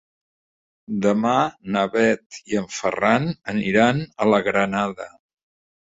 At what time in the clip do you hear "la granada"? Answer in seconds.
4.33-5.07